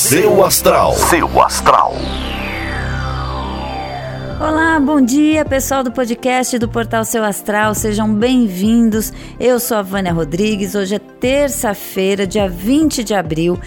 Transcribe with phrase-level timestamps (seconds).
[0.00, 0.94] Seu Astral.
[0.94, 1.94] Seu Astral.
[4.40, 9.12] Olá, bom dia, pessoal do podcast do Portal Seu Astral, sejam bem-vindos.
[9.38, 10.74] Eu sou a Vânia Rodrigues.
[10.74, 13.60] Hoje é terça-feira, dia 20 de abril,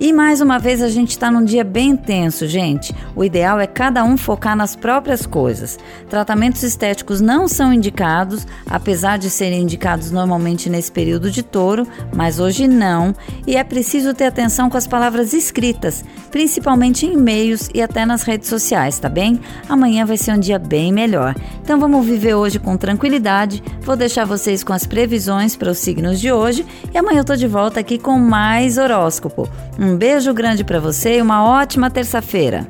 [0.00, 2.94] e mais uma vez a gente está num dia bem tenso, gente.
[3.14, 5.78] O ideal é cada um focar nas próprias coisas.
[6.08, 12.40] Tratamentos estéticos não são indicados, apesar de serem indicados normalmente nesse período de touro, mas
[12.40, 13.14] hoje não.
[13.46, 18.22] E é preciso ter atenção com as palavras escritas, principalmente em e-mails e até nas
[18.22, 19.38] redes sociais, tá bem?
[19.68, 21.34] Amanhã vai ser um dia bem melhor.
[21.62, 23.62] Então vamos viver hoje com tranquilidade.
[23.82, 27.36] Vou deixar vocês com as previsões para os signos de hoje e amanhã eu tô
[27.36, 29.46] de volta aqui com mais horóscopo.
[29.78, 32.66] Um um beijo grande para você e uma ótima terça-feira.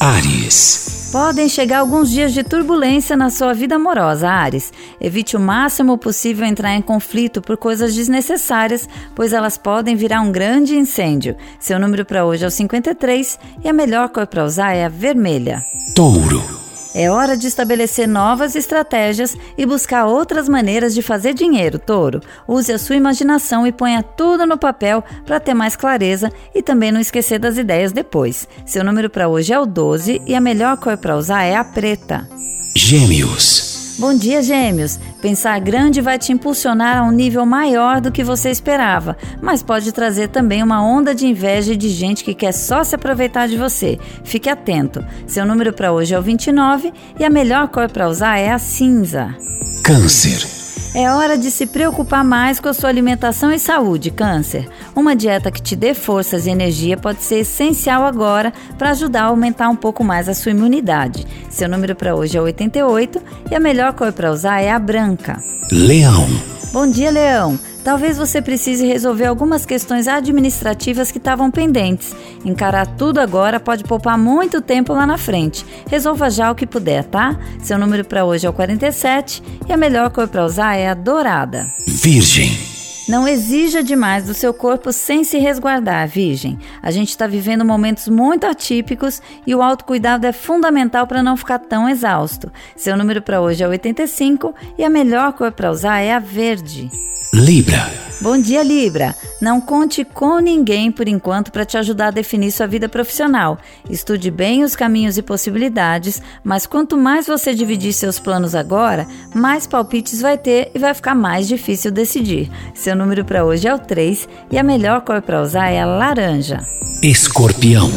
[0.00, 1.10] Ares.
[1.12, 4.72] Podem chegar alguns dias de turbulência na sua vida amorosa, Ares.
[4.98, 10.32] Evite o máximo possível entrar em conflito por coisas desnecessárias, pois elas podem virar um
[10.32, 11.36] grande incêndio.
[11.60, 14.88] Seu número para hoje é o 53 e a melhor cor para usar é a
[14.88, 15.62] vermelha.
[15.94, 16.61] Touro.
[16.94, 22.20] É hora de estabelecer novas estratégias e buscar outras maneiras de fazer dinheiro, touro.
[22.46, 26.92] Use a sua imaginação e ponha tudo no papel para ter mais clareza e também
[26.92, 28.46] não esquecer das ideias depois.
[28.66, 31.64] Seu número para hoje é o 12 e a melhor cor para usar é a
[31.64, 32.28] preta.
[32.76, 33.71] Gêmeos.
[34.02, 34.98] Bom dia, Gêmeos!
[35.20, 39.92] Pensar grande vai te impulsionar a um nível maior do que você esperava, mas pode
[39.92, 44.00] trazer também uma onda de inveja de gente que quer só se aproveitar de você.
[44.24, 45.06] Fique atento.
[45.24, 48.58] Seu número para hoje é o 29 e a melhor cor para usar é a
[48.58, 49.36] cinza.
[49.84, 50.61] Câncer.
[50.94, 54.68] É hora de se preocupar mais com a sua alimentação e saúde, Câncer.
[54.94, 59.26] Uma dieta que te dê forças e energia pode ser essencial agora para ajudar a
[59.26, 61.26] aumentar um pouco mais a sua imunidade.
[61.48, 65.42] Seu número para hoje é 88 e a melhor cor para usar é a branca.
[65.70, 66.28] Leão.
[66.74, 67.58] Bom dia, Leão.
[67.84, 72.14] Talvez você precise resolver algumas questões administrativas que estavam pendentes.
[72.44, 75.66] Encarar tudo agora pode poupar muito tempo lá na frente.
[75.88, 77.38] Resolva já o que puder, tá?
[77.60, 80.94] Seu número para hoje é o 47 e a melhor cor para usar é a
[80.94, 81.66] dourada.
[81.88, 82.72] Virgem.
[83.08, 86.56] Não exija demais do seu corpo sem se resguardar, Virgem.
[86.80, 91.58] A gente está vivendo momentos muito atípicos e o autocuidado é fundamental para não ficar
[91.58, 92.50] tão exausto.
[92.76, 96.88] Seu número para hoje é 85 e a melhor cor para usar é a verde.
[97.34, 97.90] Libra.
[98.20, 99.16] Bom dia, Libra.
[99.40, 103.58] Não conte com ninguém por enquanto para te ajudar a definir sua vida profissional.
[103.88, 109.66] Estude bem os caminhos e possibilidades, mas quanto mais você dividir seus planos agora, mais
[109.66, 112.50] palpites vai ter e vai ficar mais difícil decidir.
[112.74, 115.86] Seu número para hoje é o 3 e a melhor cor para usar é a
[115.86, 116.58] laranja.
[117.02, 117.90] Escorpião.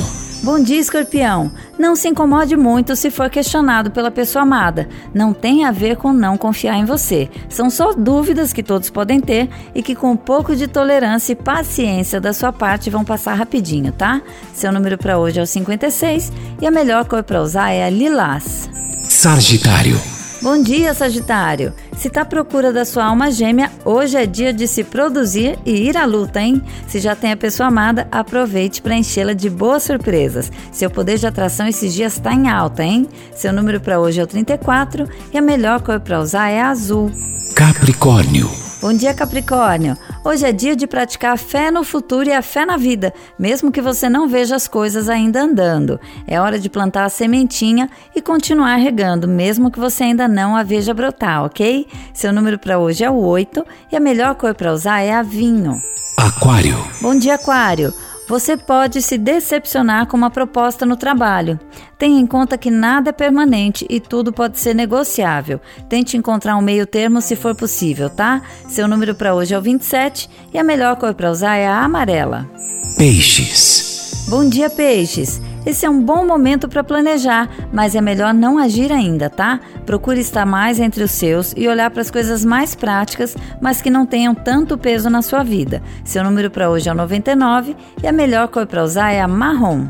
[0.46, 1.52] Bom dia, escorpião.
[1.76, 4.88] Não se incomode muito se for questionado pela pessoa amada.
[5.12, 7.28] Não tem a ver com não confiar em você.
[7.50, 11.36] São só dúvidas que todos podem ter e que, com um pouco de tolerância e
[11.36, 14.22] paciência da sua parte, vão passar rapidinho, tá?
[14.54, 16.32] Seu número para hoje é o 56
[16.62, 18.70] e a melhor cor para usar é a lilás.
[19.10, 20.00] Sagitário.
[20.44, 21.74] Bom dia, Sagitário!
[22.06, 25.72] Se está à procura da sua alma gêmea, hoje é dia de se produzir e
[25.72, 26.62] ir à luta, hein?
[26.88, 30.52] Se já tem a pessoa amada, aproveite para enchê-la de boas surpresas.
[30.72, 33.10] Seu poder de atração esses dias está em alta, hein?
[33.34, 36.70] Seu número para hoje é o 34 e a melhor cor para usar é a
[36.70, 37.12] azul.
[37.56, 38.65] Capricórnio.
[38.85, 39.97] Bom dia, Capricórnio!
[40.23, 43.72] Hoje é dia de praticar a fé no futuro e a fé na vida, mesmo
[43.72, 46.00] que você não veja as coisas ainda andando.
[46.28, 50.62] É hora de plantar a sementinha e continuar regando, mesmo que você ainda não a
[50.62, 51.88] veja brotar, ok?
[52.13, 55.23] Seu número para hoje é o 8 e a melhor cor para usar é a
[55.23, 55.81] vinho.
[56.16, 56.78] Aquário.
[57.02, 57.91] Bom dia, Aquário!
[58.28, 61.59] Você pode se decepcionar com uma proposta no trabalho.
[61.97, 65.62] Tenha em conta que nada é permanente e tudo pode ser negociável.
[65.88, 68.41] Tente encontrar um meio termo se for possível, tá?
[68.68, 71.84] Seu número para hoje é o 27 e a melhor cor para usar é a
[71.84, 72.50] amarela.
[72.97, 74.25] Peixes.
[74.28, 75.40] Bom dia, peixes.
[75.66, 79.59] Esse é um bom momento para planejar, mas é melhor não agir ainda, tá?
[79.86, 83.90] Procure estar mais entre os seus e olhar para as coisas mais práticas, mas que
[83.90, 85.81] não tenham tanto peso na sua vida.
[86.03, 89.28] Seu número para hoje é o 99 e a melhor cor para usar é a
[89.28, 89.88] marrom.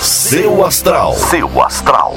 [0.00, 1.14] Seu astral.
[1.14, 2.14] Seu astral.